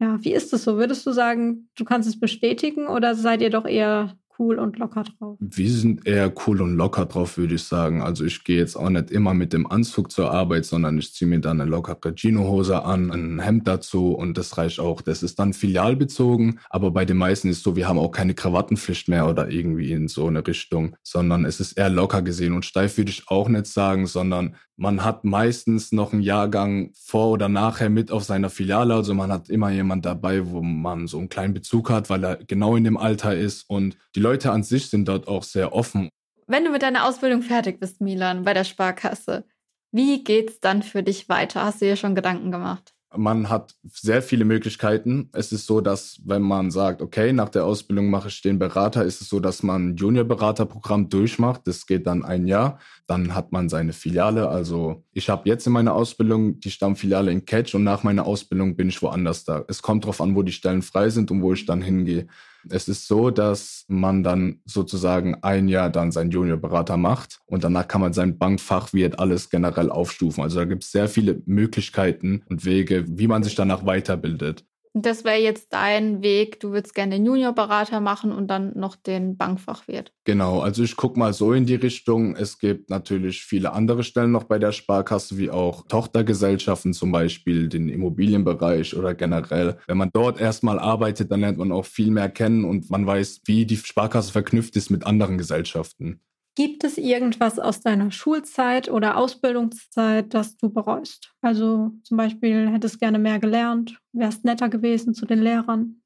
ja, 0.00 0.22
wie 0.22 0.32
ist 0.32 0.52
es 0.52 0.64
so? 0.64 0.76
Würdest 0.76 1.06
du 1.06 1.12
sagen, 1.12 1.68
du 1.76 1.84
kannst 1.84 2.08
es 2.08 2.20
bestätigen 2.20 2.88
oder 2.88 3.14
seid 3.14 3.40
ihr 3.40 3.50
doch 3.50 3.64
eher 3.64 4.18
cool 4.38 4.58
und 4.58 4.78
locker 4.78 5.04
drauf? 5.04 5.38
Wir 5.40 5.70
sind 5.70 6.06
eher 6.06 6.32
cool 6.46 6.60
und 6.60 6.76
locker 6.76 7.06
drauf, 7.06 7.38
würde 7.38 7.54
ich 7.54 7.64
sagen. 7.64 8.02
Also 8.02 8.24
ich 8.24 8.44
gehe 8.44 8.58
jetzt 8.58 8.76
auch 8.76 8.90
nicht 8.90 9.10
immer 9.10 9.34
mit 9.34 9.52
dem 9.52 9.66
Anzug 9.66 10.10
zur 10.10 10.30
Arbeit, 10.30 10.64
sondern 10.64 10.98
ich 10.98 11.14
ziehe 11.14 11.28
mir 11.28 11.40
dann 11.40 11.60
eine 11.60 11.70
lockere 11.70 12.14
Gino-Hose 12.14 12.84
an, 12.84 13.10
ein 13.10 13.40
Hemd 13.40 13.66
dazu 13.66 14.12
und 14.12 14.36
das 14.38 14.56
reicht 14.58 14.80
auch. 14.80 15.00
Das 15.00 15.22
ist 15.22 15.38
dann 15.38 15.52
filialbezogen, 15.52 16.60
aber 16.70 16.90
bei 16.90 17.04
den 17.04 17.16
meisten 17.16 17.48
ist 17.48 17.62
so, 17.62 17.76
wir 17.76 17.88
haben 17.88 17.98
auch 17.98 18.10
keine 18.10 18.34
Krawattenpflicht 18.34 19.08
mehr 19.08 19.28
oder 19.28 19.50
irgendwie 19.50 19.92
in 19.92 20.08
so 20.08 20.26
eine 20.26 20.46
Richtung, 20.46 20.96
sondern 21.02 21.44
es 21.44 21.60
ist 21.60 21.72
eher 21.72 21.90
locker 21.90 22.22
gesehen 22.22 22.52
und 22.52 22.64
steif 22.64 22.96
würde 22.98 23.10
ich 23.10 23.28
auch 23.28 23.48
nicht 23.48 23.66
sagen, 23.66 24.06
sondern 24.06 24.56
man 24.76 25.04
hat 25.04 25.24
meistens 25.24 25.92
noch 25.92 26.12
einen 26.12 26.22
Jahrgang 26.22 26.90
vor 26.94 27.30
oder 27.30 27.48
nachher 27.48 27.88
mit 27.88 28.10
auf 28.10 28.24
seiner 28.24 28.50
Filiale. 28.50 28.94
Also 28.94 29.14
man 29.14 29.32
hat 29.32 29.48
immer 29.48 29.70
jemand 29.70 30.04
dabei, 30.04 30.46
wo 30.46 30.60
man 30.62 31.06
so 31.06 31.18
einen 31.18 31.28
kleinen 31.28 31.54
Bezug 31.54 31.90
hat, 31.90 32.10
weil 32.10 32.24
er 32.24 32.36
genau 32.36 32.76
in 32.76 32.84
dem 32.84 32.96
Alter 32.96 33.34
ist 33.34 33.68
und 33.68 33.96
die 34.14 34.20
Leute 34.20 34.52
an 34.52 34.62
sich 34.62 34.88
sind 34.88 35.08
dort 35.08 35.28
auch 35.28 35.42
sehr 35.42 35.72
offen. 35.72 36.08
Wenn 36.46 36.64
du 36.64 36.70
mit 36.70 36.82
deiner 36.82 37.06
Ausbildung 37.06 37.42
fertig 37.42 37.80
bist, 37.80 38.00
Milan, 38.00 38.44
bei 38.44 38.54
der 38.54 38.64
Sparkasse, 38.64 39.44
wie 39.92 40.22
geht's 40.22 40.60
dann 40.60 40.82
für 40.82 41.02
dich 41.02 41.28
weiter? 41.28 41.64
Hast 41.64 41.80
du 41.80 41.86
dir 41.86 41.96
schon 41.96 42.14
Gedanken 42.14 42.52
gemacht? 42.52 42.95
Man 43.16 43.48
hat 43.48 43.74
sehr 43.82 44.22
viele 44.22 44.44
Möglichkeiten. 44.44 45.28
Es 45.32 45.52
ist 45.52 45.66
so, 45.66 45.80
dass 45.80 46.20
wenn 46.24 46.42
man 46.42 46.70
sagt, 46.70 47.02
okay, 47.02 47.32
nach 47.32 47.48
der 47.48 47.64
Ausbildung 47.64 48.10
mache 48.10 48.28
ich 48.28 48.42
den 48.42 48.58
Berater, 48.58 49.04
ist 49.04 49.20
es 49.20 49.28
so, 49.28 49.40
dass 49.40 49.62
man 49.62 49.90
ein 49.90 49.96
Junior-Berater-Programm 49.96 51.08
durchmacht. 51.08 51.62
Das 51.64 51.86
geht 51.86 52.06
dann 52.06 52.24
ein 52.24 52.46
Jahr. 52.46 52.78
Dann 53.06 53.34
hat 53.34 53.52
man 53.52 53.68
seine 53.68 53.92
Filiale. 53.92 54.48
Also 54.48 55.04
ich 55.12 55.28
habe 55.28 55.48
jetzt 55.48 55.66
in 55.66 55.72
meiner 55.72 55.94
Ausbildung 55.94 56.60
die 56.60 56.70
Stammfiliale 56.70 57.32
in 57.32 57.44
Catch 57.44 57.74
und 57.74 57.84
nach 57.84 58.02
meiner 58.02 58.26
Ausbildung 58.26 58.76
bin 58.76 58.88
ich 58.88 59.02
woanders 59.02 59.44
da. 59.44 59.64
Es 59.68 59.82
kommt 59.82 60.04
darauf 60.04 60.20
an, 60.20 60.34
wo 60.34 60.42
die 60.42 60.52
Stellen 60.52 60.82
frei 60.82 61.10
sind 61.10 61.30
und 61.30 61.42
wo 61.42 61.52
ich 61.52 61.66
dann 61.66 61.82
hingehe. 61.82 62.26
Es 62.70 62.88
ist 62.88 63.06
so, 63.06 63.30
dass 63.30 63.84
man 63.88 64.22
dann 64.22 64.60
sozusagen 64.64 65.36
ein 65.42 65.68
Jahr 65.68 65.90
dann 65.90 66.12
seinen 66.12 66.30
Juniorberater 66.30 66.96
macht 66.96 67.40
und 67.46 67.64
danach 67.64 67.88
kann 67.88 68.00
man 68.00 68.12
sein 68.12 68.38
Bankfachwirt 68.38 69.18
alles 69.18 69.50
generell 69.50 69.90
aufstufen. 69.90 70.42
Also 70.42 70.58
da 70.58 70.64
gibt 70.64 70.84
es 70.84 70.92
sehr 70.92 71.08
viele 71.08 71.42
Möglichkeiten 71.46 72.42
und 72.48 72.64
Wege, 72.64 73.04
wie 73.08 73.28
man 73.28 73.42
sich 73.42 73.54
danach 73.54 73.86
weiterbildet. 73.86 74.64
Das 74.98 75.24
wäre 75.24 75.36
jetzt 75.36 75.74
dein 75.74 76.22
Weg. 76.22 76.58
Du 76.60 76.70
würdest 76.70 76.94
gerne 76.94 77.16
den 77.16 77.26
Juniorberater 77.26 78.00
machen 78.00 78.32
und 78.32 78.48
dann 78.48 78.72
noch 78.78 78.96
den 78.96 79.36
Bankfachwirt. 79.36 80.10
Genau, 80.24 80.60
also 80.60 80.82
ich 80.82 80.96
gucke 80.96 81.18
mal 81.18 81.34
so 81.34 81.52
in 81.52 81.66
die 81.66 81.74
Richtung. 81.74 82.34
Es 82.34 82.58
gibt 82.58 82.88
natürlich 82.88 83.42
viele 83.42 83.74
andere 83.74 84.04
Stellen 84.04 84.32
noch 84.32 84.44
bei 84.44 84.58
der 84.58 84.72
Sparkasse, 84.72 85.36
wie 85.36 85.50
auch 85.50 85.86
Tochtergesellschaften, 85.86 86.94
zum 86.94 87.12
Beispiel 87.12 87.68
den 87.68 87.90
Immobilienbereich 87.90 88.96
oder 88.96 89.14
generell. 89.14 89.76
Wenn 89.86 89.98
man 89.98 90.08
dort 90.14 90.40
erstmal 90.40 90.78
arbeitet, 90.78 91.30
dann 91.30 91.40
lernt 91.40 91.58
man 91.58 91.72
auch 91.72 91.84
viel 91.84 92.10
mehr 92.10 92.30
kennen 92.30 92.64
und 92.64 92.88
man 92.88 93.06
weiß, 93.06 93.42
wie 93.44 93.66
die 93.66 93.76
Sparkasse 93.76 94.32
verknüpft 94.32 94.76
ist 94.76 94.88
mit 94.88 95.04
anderen 95.04 95.36
Gesellschaften. 95.36 96.22
Gibt 96.56 96.84
es 96.84 96.96
irgendwas 96.96 97.58
aus 97.58 97.82
deiner 97.82 98.10
Schulzeit 98.10 98.88
oder 98.90 99.18
Ausbildungszeit, 99.18 100.32
das 100.32 100.56
du 100.56 100.70
bereust? 100.70 101.34
Also 101.42 101.90
zum 102.02 102.16
Beispiel 102.16 102.70
hättest 102.70 102.98
gerne 102.98 103.18
mehr 103.18 103.38
gelernt, 103.38 104.00
wärst 104.12 104.42
netter 104.42 104.70
gewesen 104.70 105.12
zu 105.12 105.26
den 105.26 105.42
Lehrern? 105.42 106.00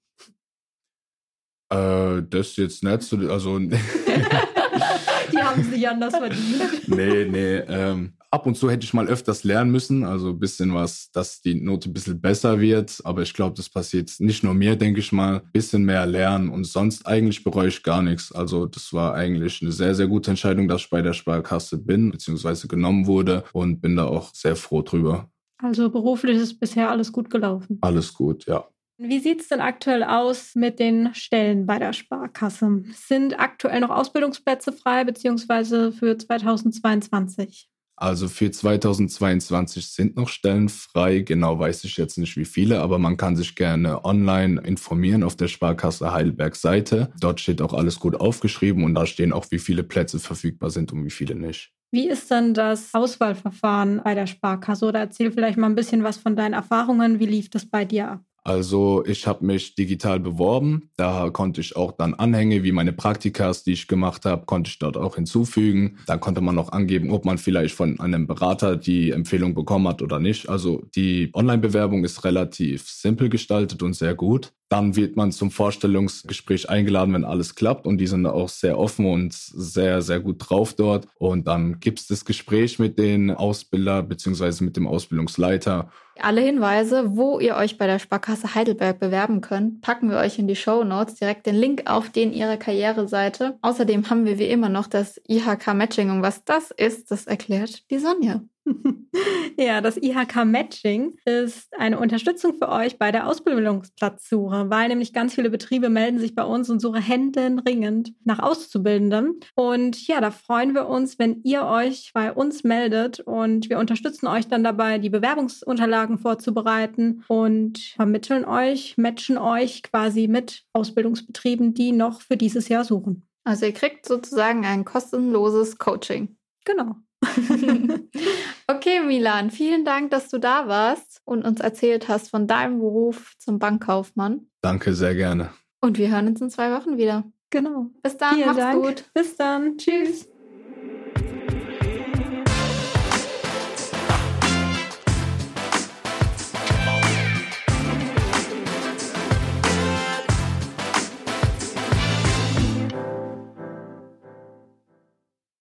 Äh, 1.72 2.22
das 2.28 2.56
jetzt 2.56 2.82
nicht 2.82 3.02
so, 3.02 3.16
also. 3.30 3.58
Die 5.32 5.38
haben 5.38 5.62
sich 5.62 5.88
anders 5.88 6.16
verdient. 6.16 6.88
Nee, 6.88 7.26
nee. 7.26 7.56
Ähm, 7.58 8.14
ab 8.30 8.46
und 8.46 8.56
zu 8.56 8.70
hätte 8.70 8.84
ich 8.84 8.94
mal 8.94 9.08
öfters 9.08 9.44
lernen 9.44 9.70
müssen, 9.70 10.04
also 10.04 10.30
ein 10.30 10.38
bisschen 10.38 10.74
was, 10.74 11.10
dass 11.12 11.40
die 11.42 11.54
Note 11.54 11.90
ein 11.90 11.92
bisschen 11.92 12.20
besser 12.20 12.60
wird. 12.60 13.00
Aber 13.04 13.22
ich 13.22 13.34
glaube, 13.34 13.56
das 13.56 13.68
passiert 13.68 14.12
nicht 14.18 14.44
nur 14.44 14.54
mir, 14.54 14.76
denke 14.76 15.00
ich 15.00 15.12
mal. 15.12 15.40
Ein 15.40 15.52
bisschen 15.52 15.84
mehr 15.84 16.06
lernen 16.06 16.48
und 16.48 16.64
sonst 16.64 17.06
eigentlich 17.06 17.44
bereue 17.44 17.68
ich 17.68 17.82
gar 17.82 18.02
nichts. 18.02 18.32
Also 18.32 18.66
das 18.66 18.92
war 18.92 19.14
eigentlich 19.14 19.62
eine 19.62 19.72
sehr, 19.72 19.94
sehr 19.94 20.06
gute 20.06 20.30
Entscheidung, 20.30 20.68
dass 20.68 20.82
ich 20.82 20.90
bei 20.90 21.02
der 21.02 21.12
Sparkasse 21.12 21.78
bin, 21.78 22.10
beziehungsweise 22.10 22.68
genommen 22.68 23.06
wurde 23.06 23.44
und 23.52 23.80
bin 23.80 23.96
da 23.96 24.06
auch 24.06 24.32
sehr 24.34 24.56
froh 24.56 24.82
drüber. 24.82 25.28
Also 25.58 25.90
beruflich 25.90 26.36
ist 26.38 26.58
bisher 26.58 26.90
alles 26.90 27.12
gut 27.12 27.28
gelaufen. 27.30 27.78
Alles 27.82 28.14
gut, 28.14 28.46
ja. 28.46 28.66
Wie 29.02 29.18
sieht 29.18 29.40
es 29.40 29.48
denn 29.48 29.60
aktuell 29.62 30.04
aus 30.04 30.54
mit 30.54 30.78
den 30.78 31.14
Stellen 31.14 31.64
bei 31.64 31.78
der 31.78 31.94
Sparkasse? 31.94 32.82
Sind 32.92 33.38
aktuell 33.40 33.80
noch 33.80 33.88
Ausbildungsplätze 33.88 34.72
frei, 34.72 35.04
beziehungsweise 35.04 35.90
für 35.90 36.18
2022? 36.18 37.69
Also 38.00 38.28
für 38.28 38.50
2022 38.50 39.86
sind 39.86 40.16
noch 40.16 40.30
Stellen 40.30 40.70
frei. 40.70 41.20
Genau 41.20 41.58
weiß 41.58 41.84
ich 41.84 41.98
jetzt 41.98 42.16
nicht 42.16 42.34
wie 42.38 42.46
viele, 42.46 42.80
aber 42.80 42.98
man 42.98 43.18
kann 43.18 43.36
sich 43.36 43.54
gerne 43.54 44.06
online 44.06 44.58
informieren 44.62 45.22
auf 45.22 45.36
der 45.36 45.48
Sparkasse 45.48 46.10
Heidelberg 46.10 46.56
Seite. 46.56 47.12
Dort 47.20 47.40
steht 47.40 47.60
auch 47.60 47.74
alles 47.74 48.00
gut 48.00 48.16
aufgeschrieben 48.18 48.84
und 48.84 48.94
da 48.94 49.04
stehen 49.04 49.34
auch, 49.34 49.50
wie 49.50 49.58
viele 49.58 49.82
Plätze 49.82 50.18
verfügbar 50.18 50.70
sind 50.70 50.94
und 50.94 51.04
wie 51.04 51.10
viele 51.10 51.34
nicht. 51.34 51.74
Wie 51.92 52.08
ist 52.08 52.30
dann 52.30 52.54
das 52.54 52.94
Auswahlverfahren 52.94 54.00
bei 54.02 54.14
der 54.14 54.26
Sparkasse? 54.26 54.86
Oder 54.86 55.00
erzähl 55.00 55.30
vielleicht 55.30 55.58
mal 55.58 55.66
ein 55.66 55.74
bisschen 55.74 56.02
was 56.02 56.16
von 56.16 56.36
deinen 56.36 56.54
Erfahrungen. 56.54 57.20
Wie 57.20 57.26
lief 57.26 57.50
das 57.50 57.66
bei 57.66 57.84
dir 57.84 58.12
ab? 58.12 58.24
Also 58.42 59.04
ich 59.06 59.26
habe 59.26 59.44
mich 59.44 59.74
digital 59.74 60.20
beworben. 60.20 60.90
Da 60.96 61.30
konnte 61.30 61.60
ich 61.60 61.76
auch 61.76 61.92
dann 61.92 62.14
Anhänge 62.14 62.62
wie 62.62 62.72
meine 62.72 62.92
Praktikas, 62.92 63.64
die 63.64 63.72
ich 63.72 63.86
gemacht 63.88 64.24
habe, 64.24 64.46
konnte 64.46 64.68
ich 64.68 64.78
dort 64.78 64.96
auch 64.96 65.16
hinzufügen. 65.16 65.98
Dann 66.06 66.20
konnte 66.20 66.40
man 66.40 66.54
noch 66.54 66.72
angeben, 66.72 67.10
ob 67.10 67.24
man 67.24 67.38
vielleicht 67.38 67.74
von 67.74 68.00
einem 68.00 68.26
Berater 68.26 68.76
die 68.76 69.10
Empfehlung 69.10 69.54
bekommen 69.54 69.88
hat 69.88 70.02
oder 70.02 70.18
nicht. 70.18 70.48
Also 70.48 70.82
die 70.94 71.30
Online-Bewerbung 71.34 72.04
ist 72.04 72.24
relativ 72.24 72.88
simpel 72.88 73.28
gestaltet 73.28 73.82
und 73.82 73.94
sehr 73.94 74.14
gut. 74.14 74.52
Dann 74.70 74.94
wird 74.94 75.16
man 75.16 75.32
zum 75.32 75.50
Vorstellungsgespräch 75.50 76.70
eingeladen, 76.70 77.12
wenn 77.12 77.24
alles 77.24 77.56
klappt. 77.56 77.88
Und 77.88 77.98
die 77.98 78.06
sind 78.06 78.24
auch 78.24 78.48
sehr 78.48 78.78
offen 78.78 79.04
und 79.04 79.34
sehr, 79.34 80.00
sehr 80.00 80.20
gut 80.20 80.36
drauf 80.38 80.74
dort. 80.74 81.08
Und 81.18 81.48
dann 81.48 81.80
gibt 81.80 81.98
es 81.98 82.06
das 82.06 82.24
Gespräch 82.24 82.78
mit 82.78 82.96
den 82.96 83.32
Ausbilder 83.32 84.04
beziehungsweise 84.04 84.62
mit 84.62 84.76
dem 84.76 84.86
Ausbildungsleiter. 84.86 85.90
Alle 86.20 86.40
Hinweise, 86.40 87.16
wo 87.16 87.40
ihr 87.40 87.56
euch 87.56 87.78
bei 87.78 87.88
der 87.88 87.98
Sparkasse 87.98 88.54
Heidelberg 88.54 89.00
bewerben 89.00 89.40
könnt, 89.40 89.80
packen 89.80 90.08
wir 90.08 90.18
euch 90.18 90.38
in 90.38 90.46
die 90.46 90.54
Show 90.54 90.84
Notes. 90.84 91.16
Direkt 91.16 91.46
den 91.46 91.56
Link 91.56 91.82
auf 91.86 92.10
den 92.10 92.32
ihrer 92.32 92.56
Karriereseite. 92.56 93.58
Außerdem 93.62 94.08
haben 94.08 94.24
wir 94.24 94.38
wie 94.38 94.48
immer 94.48 94.68
noch 94.68 94.86
das 94.86 95.20
IHK 95.26 95.74
Matching. 95.74 96.10
Und 96.10 96.22
was 96.22 96.44
das 96.44 96.70
ist, 96.70 97.10
das 97.10 97.26
erklärt 97.26 97.90
die 97.90 97.98
Sonja. 97.98 98.40
ja, 99.58 99.80
das 99.80 99.96
IHK 99.96 100.44
Matching 100.44 101.16
ist 101.24 101.68
eine 101.78 101.98
Unterstützung 101.98 102.54
für 102.54 102.68
euch 102.68 102.98
bei 102.98 103.12
der 103.12 103.26
Ausbildungsplatzsuche, 103.26 104.70
weil 104.70 104.88
nämlich 104.88 105.12
ganz 105.12 105.34
viele 105.34 105.50
Betriebe 105.50 105.88
melden 105.88 106.18
sich 106.18 106.34
bei 106.34 106.44
uns 106.44 106.70
und 106.70 106.80
suchen 106.80 107.00
händenringend 107.00 108.12
nach 108.24 108.38
Auszubildenden. 108.38 109.40
Und 109.54 110.06
ja, 110.06 110.20
da 110.20 110.30
freuen 110.30 110.74
wir 110.74 110.86
uns, 110.88 111.18
wenn 111.18 111.42
ihr 111.42 111.64
euch 111.64 112.10
bei 112.14 112.32
uns 112.32 112.64
meldet 112.64 113.20
und 113.20 113.68
wir 113.70 113.78
unterstützen 113.78 114.26
euch 114.26 114.48
dann 114.48 114.64
dabei, 114.64 114.98
die 114.98 115.10
Bewerbungsunterlagen 115.10 116.18
vorzubereiten 116.18 117.24
und 117.28 117.78
vermitteln 117.96 118.44
euch, 118.44 118.96
matchen 118.96 119.38
euch 119.38 119.82
quasi 119.82 120.28
mit 120.28 120.64
Ausbildungsbetrieben, 120.72 121.74
die 121.74 121.92
noch 121.92 122.20
für 122.20 122.36
dieses 122.36 122.68
Jahr 122.68 122.84
suchen. 122.84 123.26
Also 123.44 123.66
ihr 123.66 123.72
kriegt 123.72 124.06
sozusagen 124.06 124.64
ein 124.64 124.84
kostenloses 124.84 125.78
Coaching. 125.78 126.36
Genau. 126.64 126.96
okay, 128.70 129.00
Milan, 129.00 129.50
vielen 129.50 129.84
Dank, 129.84 130.10
dass 130.10 130.28
du 130.28 130.38
da 130.38 130.68
warst 130.68 131.20
und 131.24 131.44
uns 131.44 131.60
erzählt 131.60 132.08
hast 132.08 132.30
von 132.30 132.46
deinem 132.46 132.78
Beruf 132.78 133.34
zum 133.38 133.58
Bankkaufmann. 133.58 134.46
Danke, 134.62 134.94
sehr 134.94 135.14
gerne. 135.14 135.50
Und 135.80 135.98
wir 135.98 136.10
hören 136.10 136.28
uns 136.28 136.40
in 136.40 136.50
zwei 136.50 136.72
Wochen 136.72 136.96
wieder. 136.98 137.24
Genau. 137.50 137.86
Bis 138.02 138.16
dann, 138.16 138.34
vielen 138.34 138.46
macht's 138.46 138.62
Dank. 138.62 138.82
gut. 138.82 139.04
Bis 139.14 139.36
dann. 139.36 139.76
Tschüss. 139.76 140.29